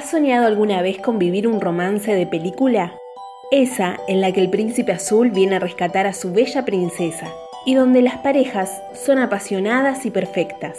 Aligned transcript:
¿Has 0.00 0.12
soñado 0.12 0.46
alguna 0.46 0.80
vez 0.80 0.98
con 0.98 1.18
vivir 1.18 1.46
un 1.46 1.60
romance 1.60 2.14
de 2.14 2.26
película? 2.26 2.94
Esa 3.50 3.98
en 4.08 4.22
la 4.22 4.32
que 4.32 4.40
el 4.40 4.48
príncipe 4.48 4.92
azul 4.92 5.30
viene 5.30 5.56
a 5.56 5.58
rescatar 5.58 6.06
a 6.06 6.14
su 6.14 6.32
bella 6.32 6.64
princesa 6.64 7.26
y 7.66 7.74
donde 7.74 8.00
las 8.00 8.16
parejas 8.16 8.80
son 8.94 9.18
apasionadas 9.18 10.06
y 10.06 10.10
perfectas. 10.10 10.78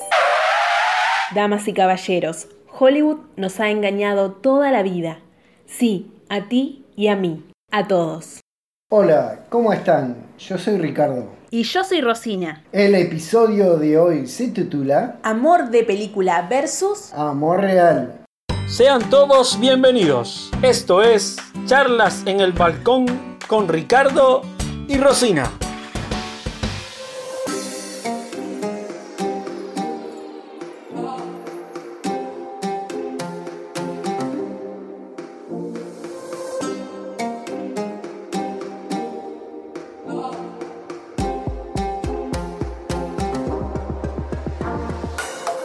Damas 1.35 1.67
y 1.67 1.73
caballeros, 1.73 2.47
Hollywood 2.79 3.19
nos 3.35 3.59
ha 3.59 3.69
engañado 3.69 4.31
toda 4.31 4.71
la 4.71 4.81
vida. 4.81 5.19
Sí, 5.67 6.11
a 6.27 6.47
ti 6.49 6.83
y 6.95 7.05
a 7.05 7.15
mí, 7.15 7.45
a 7.69 7.87
todos. 7.87 8.39
Hola, 8.89 9.45
¿cómo 9.49 9.71
están? 9.71 10.17
Yo 10.39 10.57
soy 10.57 10.79
Ricardo. 10.79 11.27
Y 11.51 11.61
yo 11.61 11.83
soy 11.83 12.01
Rosina. 12.01 12.63
El 12.71 12.95
episodio 12.95 13.77
de 13.77 13.99
hoy 13.99 14.25
se 14.25 14.47
titula 14.47 15.19
Amor 15.21 15.69
de 15.69 15.83
película 15.83 16.47
versus 16.49 17.13
Amor 17.13 17.61
Real. 17.61 18.20
Sean 18.71 19.09
todos 19.09 19.59
bienvenidos. 19.59 20.49
Esto 20.61 21.03
es 21.03 21.35
Charlas 21.65 22.23
en 22.25 22.39
el 22.39 22.53
Balcón 22.53 23.37
con 23.45 23.67
Ricardo 23.67 24.43
y 24.87 24.97
Rosina. 24.97 25.51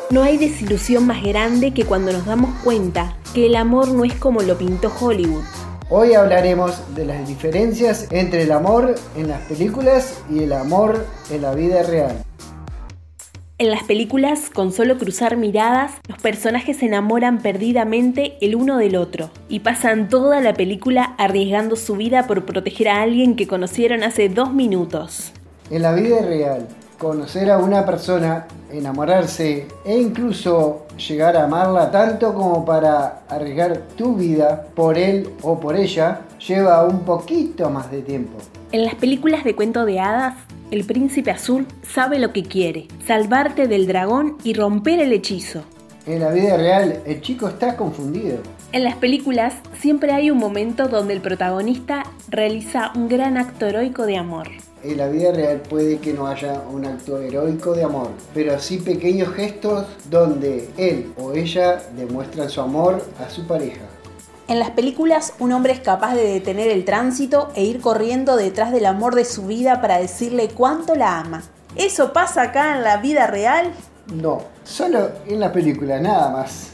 No 0.09 0.23
hay 0.23 0.38
desilusión 0.38 1.05
más 1.05 1.20
grande 1.20 1.74
que 1.74 1.84
cuando 1.84 2.12
nos 2.12 2.27
damos 2.27 2.56
cuenta 2.62 3.16
que 3.34 3.47
el 3.47 3.56
amor 3.56 3.88
no 3.88 4.05
es 4.05 4.14
como 4.14 4.41
lo 4.41 4.56
pintó 4.56 4.92
Hollywood. 5.01 5.42
Hoy 5.91 6.14
hablaremos 6.14 6.95
de 6.95 7.06
las 7.06 7.27
diferencias 7.27 8.06
entre 8.12 8.42
el 8.42 8.53
amor 8.53 8.95
en 9.17 9.27
las 9.27 9.41
películas 9.48 10.22
y 10.30 10.45
el 10.45 10.53
amor 10.53 11.05
en 11.28 11.42
la 11.42 11.55
vida 11.56 11.83
real. 11.83 12.22
En 13.58 13.70
las 13.70 13.83
películas, 13.83 14.48
con 14.48 14.70
solo 14.70 14.97
cruzar 14.97 15.36
miradas, 15.36 15.95
los 16.06 16.19
personajes 16.19 16.77
se 16.77 16.86
enamoran 16.86 17.39
perdidamente 17.39 18.36
el 18.41 18.55
uno 18.55 18.78
del 18.78 18.95
otro 18.95 19.30
y 19.48 19.61
pasan 19.61 20.08
toda 20.08 20.41
la 20.41 20.55
película 20.55 21.17
arriesgando 21.19 21.75
su 21.75 21.97
vida 21.97 22.28
por 22.28 22.45
proteger 22.45 22.91
a 22.91 23.02
alguien 23.02 23.34
que 23.34 23.48
conocieron 23.48 24.05
hace 24.05 24.28
dos 24.28 24.52
minutos. 24.52 25.33
En 25.69 25.83
la 25.83 25.92
vida 25.95 26.20
real, 26.20 26.69
conocer 26.98 27.50
a 27.50 27.58
una 27.58 27.84
persona, 27.84 28.47
enamorarse 28.70 29.66
e 29.84 29.98
incluso 29.98 30.86
llegar 30.97 31.36
a 31.36 31.44
amarla 31.44 31.91
tanto 31.91 32.33
como 32.34 32.64
para 32.64 33.22
arriesgar 33.28 33.83
tu 33.97 34.14
vida 34.14 34.66
por 34.75 34.97
él 34.97 35.30
o 35.42 35.61
por 35.61 35.77
ella, 35.77 36.20
lleva 36.47 36.84
un 36.84 37.00
poquito 37.00 37.70
más 37.70 37.91
de 37.91 38.02
tiempo. 38.02 38.39
En 38.72 38.84
las 38.84 38.94
películas 38.94 39.44
de 39.44 39.55
cuento 39.55 39.84
de 39.84 40.00
hadas, 40.00 40.34
el 40.70 40.84
príncipe 40.84 41.30
azul 41.30 41.67
sabe 41.83 42.19
lo 42.19 42.33
que 42.33 42.42
quiere, 42.42 42.89
salvarte 43.06 43.69
del 43.69 43.86
dragón 43.86 44.36
y 44.42 44.55
romper 44.55 45.00
el 45.00 45.12
hechizo. 45.12 45.62
En 46.06 46.20
la 46.20 46.30
vida 46.30 46.56
real, 46.56 47.00
el 47.05 47.20
chico 47.20 47.48
está 47.48 47.77
confundido. 47.77 48.39
En 48.72 48.84
las 48.84 48.97
películas 48.97 49.55
siempre 49.80 50.12
hay 50.12 50.30
un 50.30 50.39
momento 50.39 50.89
donde 50.89 51.14
el 51.14 51.20
protagonista 51.20 52.05
realiza 52.28 52.92
un 52.94 53.08
gran 53.08 53.39
acto 53.39 53.67
heroico 53.67 54.06
de 54.06 54.17
amor. 54.17 54.48
En 54.87 54.98
la 54.98 55.09
vida 55.09 55.33
real 55.33 55.62
puede 55.69 55.98
que 55.98 56.12
no 56.12 56.29
haya 56.29 56.62
un 56.73 56.84
acto 56.84 57.20
heroico 57.20 57.75
de 57.75 57.83
amor, 57.83 58.11
pero 58.33 58.56
sí 58.61 58.79
pequeños 58.79 59.34
gestos 59.34 59.84
donde 60.09 60.70
él 60.77 61.12
o 61.19 61.33
ella 61.33 61.83
demuestran 61.97 62.48
su 62.48 62.61
amor 62.61 63.03
a 63.19 63.29
su 63.29 63.45
pareja. 63.48 63.81
En 64.47 64.61
las 64.61 64.70
películas 64.70 65.33
un 65.41 65.51
hombre 65.51 65.73
es 65.73 65.81
capaz 65.81 66.14
de 66.14 66.23
detener 66.23 66.69
el 66.69 66.84
tránsito 66.84 67.48
e 67.57 67.64
ir 67.64 67.81
corriendo 67.81 68.37
detrás 68.37 68.70
del 68.70 68.87
amor 68.87 69.17
de 69.17 69.25
su 69.25 69.48
vida 69.48 69.81
para 69.81 69.98
decirle 69.98 70.51
cuánto 70.55 70.95
la 70.95 71.19
ama. 71.19 71.42
¿Eso 71.75 72.13
pasa 72.13 72.42
acá 72.42 72.77
en 72.77 72.85
la 72.85 72.98
vida 72.98 73.27
real? 73.27 73.73
No, 74.14 74.41
solo 74.63 75.11
en 75.27 75.41
la 75.41 75.52
película, 75.52 75.98
nada 75.98 76.30
más. 76.30 76.70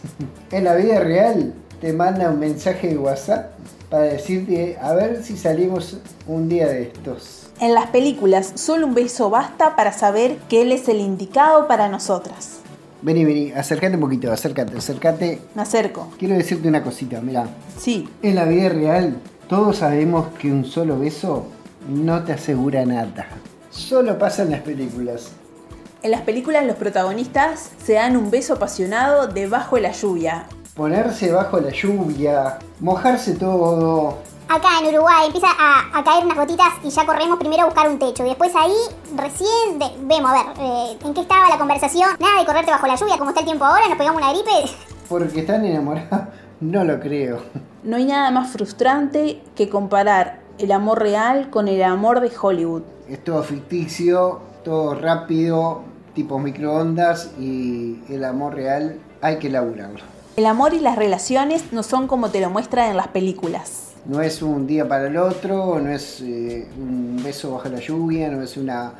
En 0.50 0.64
la 0.64 0.74
vida 0.74 1.00
real 1.00 1.54
te 1.80 1.94
manda 1.94 2.28
un 2.28 2.38
mensaje 2.38 2.88
de 2.88 2.98
WhatsApp 2.98 3.52
para 3.92 4.04
decirte 4.04 4.78
a 4.80 4.94
ver 4.94 5.22
si 5.22 5.36
salimos 5.36 5.98
un 6.26 6.48
día 6.48 6.66
de 6.66 6.84
estos. 6.84 7.50
En 7.60 7.74
las 7.74 7.88
películas 7.88 8.52
solo 8.54 8.86
un 8.86 8.94
beso 8.94 9.28
basta 9.28 9.76
para 9.76 9.92
saber 9.92 10.38
que 10.48 10.62
él 10.62 10.72
es 10.72 10.88
el 10.88 10.98
indicado 10.98 11.68
para 11.68 11.90
nosotras. 11.90 12.60
Vení, 13.02 13.26
vení, 13.26 13.52
acércate 13.52 13.96
un 13.96 14.00
poquito, 14.00 14.32
acércate, 14.32 14.78
acércate. 14.78 15.40
Me 15.54 15.60
acerco. 15.60 16.08
Quiero 16.18 16.34
decirte 16.34 16.68
una 16.68 16.82
cosita, 16.82 17.20
mira. 17.20 17.46
Sí, 17.78 18.08
En 18.22 18.36
la 18.36 18.46
vida 18.46 18.70
real, 18.70 19.18
todos 19.46 19.76
sabemos 19.76 20.28
que 20.38 20.50
un 20.50 20.64
solo 20.64 20.98
beso 20.98 21.44
no 21.86 22.24
te 22.24 22.32
asegura 22.32 22.86
nada. 22.86 23.26
Solo 23.70 24.18
pasa 24.18 24.44
en 24.44 24.52
las 24.52 24.60
películas. 24.62 25.32
en 26.02 26.10
las 26.12 26.22
películas 26.22 26.64
los 26.64 26.76
protagonistas 26.76 27.70
se 27.84 27.92
dan 27.94 28.16
un 28.16 28.30
beso 28.30 28.54
apasionado 28.54 29.26
debajo 29.26 29.76
de 29.76 29.82
la 29.82 29.92
lluvia. 29.92 30.46
Ponerse 30.74 31.30
bajo 31.32 31.60
la 31.60 31.70
lluvia, 31.70 32.58
mojarse 32.80 33.34
todo, 33.34 34.18
Acá 34.48 34.68
en 34.82 34.94
Uruguay 34.94 35.26
empieza 35.26 35.46
a, 35.48 35.98
a 35.98 36.04
caer 36.04 36.26
unas 36.26 36.36
gotitas 36.36 36.68
y 36.84 36.90
ya 36.90 37.06
corremos 37.06 37.38
primero 37.38 37.62
a 37.62 37.64
buscar 37.66 37.88
un 37.88 37.98
techo. 37.98 38.22
Y 38.24 38.28
después 38.30 38.52
ahí 38.54 38.74
recién 39.16 39.78
de- 39.78 39.92
vemos, 40.02 40.30
a 40.30 40.34
ver, 40.34 40.46
eh, 40.58 40.98
en 41.02 41.14
qué 41.14 41.22
estaba 41.22 41.48
la 41.48 41.56
conversación. 41.56 42.10
Nada 42.20 42.40
de 42.40 42.44
correrte 42.46 42.70
bajo 42.70 42.86
la 42.86 42.96
lluvia, 42.96 43.16
como 43.16 43.30
está 43.30 43.40
el 43.40 43.46
tiempo 43.46 43.64
ahora, 43.64 43.88
nos 43.88 43.96
pegamos 43.96 44.20
una 44.20 44.30
gripe. 44.32 44.50
porque 45.08 45.40
están 45.40 45.64
enamorados. 45.64 46.28
No 46.60 46.84
lo 46.84 47.00
creo. 47.00 47.40
No 47.82 47.96
hay 47.96 48.04
nada 48.04 48.30
más 48.30 48.50
frustrante 48.52 49.42
que 49.56 49.70
comparar 49.70 50.40
el 50.58 50.70
amor 50.72 51.00
real 51.00 51.48
con 51.48 51.66
el 51.68 51.82
amor 51.82 52.20
de 52.20 52.30
Hollywood. 52.38 52.82
Es 53.08 53.24
todo 53.24 53.42
ficticio, 53.42 54.40
todo 54.64 54.94
rápido, 54.94 55.82
tipo 56.14 56.38
microondas 56.38 57.30
y 57.38 58.02
el 58.10 58.22
amor 58.24 58.54
real 58.54 58.98
hay 59.22 59.38
que 59.38 59.48
laburarlo. 59.48 60.00
El 60.36 60.46
amor 60.46 60.72
y 60.74 60.80
las 60.80 60.96
relaciones 60.96 61.72
no 61.72 61.82
son 61.82 62.06
como 62.06 62.30
te 62.30 62.40
lo 62.40 62.48
muestran 62.50 62.90
en 62.90 62.96
las 62.96 63.08
películas. 63.08 63.88
No 64.06 64.20
es 64.20 64.42
un 64.42 64.66
día 64.66 64.88
para 64.88 65.06
el 65.06 65.16
otro, 65.16 65.78
no 65.78 65.90
es 65.92 66.20
eh, 66.22 66.66
un 66.78 67.20
beso 67.22 67.52
bajo 67.52 67.68
la 67.68 67.78
lluvia, 67.78 68.28
no 68.30 68.42
es 68.42 68.56
una, 68.56 68.92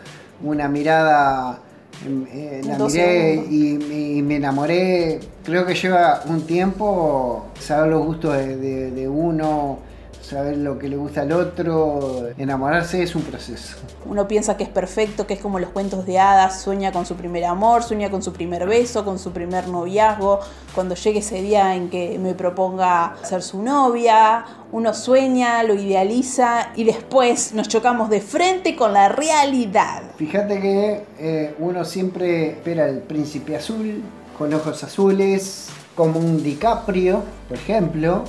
una 0.44 0.69
mirada, 0.69 1.59
em, 2.06 2.25
eh, 2.31 2.60
la 2.65 2.78
miré 2.78 3.34
y, 3.50 4.16
y 4.19 4.22
me 4.22 4.37
enamoré. 4.37 5.21
Creo 5.42 5.66
que 5.66 5.75
lleva 5.75 6.22
un 6.28 6.42
tiempo 6.42 7.47
saber 7.59 7.91
los 7.91 8.04
gustos 8.06 8.37
de, 8.37 8.56
de- 8.59 8.91
de 8.92 9.09
uno, 9.09 9.78
saber 10.22 10.56
lo 10.56 10.78
que 10.78 10.88
le 10.88 10.97
gusta 10.97 11.22
al 11.22 11.33
otro. 11.33 12.28
Enamorarse 12.38 13.03
es 13.03 13.15
un 13.15 13.22
proceso. 13.22 13.77
Uno 14.06 14.27
piensa 14.28 14.56
que 14.56 14.65
es 14.65 14.71
perfecto, 14.71 15.27
que 15.27 15.34
es 15.34 15.41
como 15.41 15.59
los 15.59 15.71
cuentos 15.71 16.06
de 16.06 16.19
hadas, 16.19 16.62
sueña 16.62 16.93
con 16.93 17.05
su 17.06 17.16
primer 17.16 17.44
amor, 17.44 17.83
sueña 17.83 18.10
con 18.10 18.22
su 18.22 18.33
primer 18.33 18.66
beso, 18.66 19.05
con 19.05 19.19
su 19.19 19.33
primer 19.33 19.69
noviazgo, 19.69 20.41
cuando 20.75 20.94
llegue 20.94 21.19
ese 21.19 21.43
día 21.43 21.75
en 21.75 21.91
que 21.91 22.19
me 22.19 22.34
proponga 22.34 23.16
ser 23.22 23.43
su 23.43 23.62
novia, 23.62 24.44
uno 24.72 24.94
sueña, 24.94 25.62
lo 25.62 25.75
idealiza 25.75 26.72
y 26.77 26.84
después 26.84 27.53
nos 27.53 27.69
chocamos 27.69 28.09
de 28.09 28.21
frente 28.21 28.75
con 28.75 28.93
la 28.93 29.09
realidad. 29.09 30.03
Fíjate 30.16 30.60
que 30.60 31.04
eh, 31.19 31.54
uno 31.59 31.84
siempre 31.84 32.50
espera 32.50 32.84
al 32.84 32.99
príncipe 33.00 33.56
azul, 33.56 34.03
con 34.39 34.53
ojos 34.54 34.83
azules, 34.83 35.69
como 35.94 36.19
un 36.19 36.43
DiCaprio, 36.43 37.22
por 37.49 37.59
ejemplo. 37.59 38.25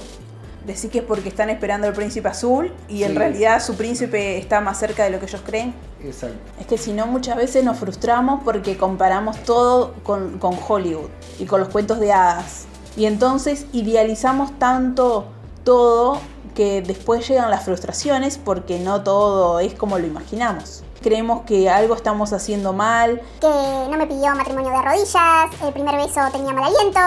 Decir 0.66 0.90
que 0.90 1.00
es 1.00 1.04
porque 1.04 1.30
están 1.30 1.50
esperando 1.50 1.88
al 1.88 1.94
príncipe 1.94 2.30
azul 2.30 2.74
y 2.88 3.04
en 3.04 3.16
realidad 3.16 3.62
su 3.62 3.76
príncipe 3.76 4.38
está 4.38 4.62
más 4.62 4.80
cerca 4.80 5.04
de 5.04 5.10
lo 5.10 5.20
que 5.20 5.26
ellos 5.26 5.42
creen. 5.46 5.74
Exacto. 6.02 6.38
Es 6.60 6.68
que 6.68 6.78
si 6.78 6.94
no, 6.94 7.06
muchas 7.06 7.36
veces 7.36 7.64
nos 7.64 7.78
frustramos 7.78 8.42
porque 8.44 8.78
comparamos 8.78 9.44
todo 9.44 9.94
con, 10.04 10.40
con 10.40 10.58
Hollywood 10.68 11.10
y 11.40 11.46
con 11.46 11.60
los 11.60 11.70
cuentos 11.70 12.00
de 12.00 12.14
hadas. 12.14 12.66
Y 12.96 13.06
entonces 13.06 13.66
idealizamos 13.74 14.58
tanto 14.60 15.26
todo 15.64 16.20
que 16.54 16.82
después 16.82 17.28
llegan 17.28 17.50
las 17.50 17.64
frustraciones 17.64 18.38
porque 18.38 18.80
no 18.80 19.04
todo 19.04 19.60
es 19.60 19.74
como 19.74 19.98
lo 19.98 20.06
imaginamos. 20.06 20.84
Creemos 21.02 21.42
que 21.42 21.70
algo 21.70 21.96
estamos 21.96 22.32
haciendo 22.32 22.72
mal. 22.72 23.22
Que 23.42 23.48
no 23.48 23.98
me 23.98 24.08
pidió 24.08 24.34
matrimonio 24.36 24.72
de 24.72 24.82
rodillas, 24.82 25.62
el 25.62 25.74
primer 25.74 25.96
beso 25.96 26.22
tenía 26.32 26.54
mal 26.54 26.74
aliento. 26.74 27.00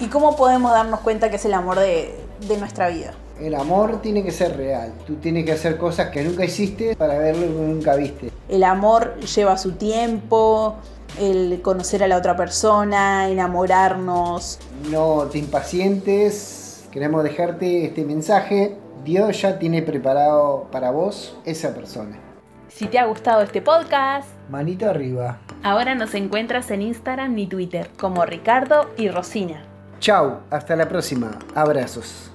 ¿Y 0.00 0.08
cómo 0.08 0.36
podemos 0.36 0.72
darnos 0.72 1.00
cuenta 1.00 1.30
que 1.30 1.36
es 1.36 1.44
el 1.46 1.54
amor 1.54 1.78
de, 1.78 2.27
de 2.46 2.56
nuestra 2.58 2.88
vida? 2.88 3.12
El 3.40 3.54
amor 3.54 4.02
tiene 4.02 4.22
que 4.24 4.32
ser 4.32 4.56
real. 4.56 4.92
Tú 5.06 5.14
tienes 5.16 5.44
que 5.44 5.52
hacer 5.52 5.76
cosas 5.76 6.10
que 6.10 6.22
nunca 6.24 6.44
hiciste 6.44 6.96
para 6.96 7.18
ver 7.18 7.36
lo 7.36 7.46
que 7.46 7.52
nunca 7.52 7.94
viste. 7.94 8.30
El 8.48 8.64
amor 8.64 9.16
lleva 9.20 9.56
su 9.56 9.72
tiempo, 9.72 10.74
el 11.20 11.60
conocer 11.62 12.02
a 12.02 12.08
la 12.08 12.16
otra 12.16 12.36
persona, 12.36 13.28
enamorarnos, 13.28 14.58
No 14.90 15.24
te 15.30 15.38
impacientes. 15.38 16.84
Queremos 16.90 17.22
dejarte 17.22 17.84
este 17.86 18.04
mensaje. 18.04 18.76
Dios 19.04 19.40
ya 19.42 19.58
tiene 19.58 19.82
preparado 19.82 20.66
para 20.72 20.90
vos 20.90 21.36
esa 21.44 21.74
persona. 21.74 22.18
Si 22.68 22.86
te 22.86 22.98
ha 22.98 23.06
gustado 23.06 23.42
este 23.42 23.62
podcast, 23.62 24.28
Manito 24.50 24.88
arriba. 24.88 25.38
ahora 25.62 25.94
nos 25.94 26.14
encuentras 26.14 26.70
en 26.70 26.82
Instagram 26.82 27.36
y 27.38 27.46
Twitter 27.46 27.88
como 27.98 28.24
Ricardo 28.24 28.90
y 28.96 29.08
Rosina. 29.08 29.62
Chau, 30.00 30.40
hasta 30.50 30.76
la 30.76 30.88
próxima. 30.88 31.30
Abrazos. 31.54 32.30